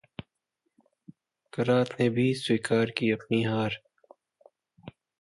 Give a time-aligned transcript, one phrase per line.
[1.53, 3.81] करात ने भी स्वीकार की अपनी हार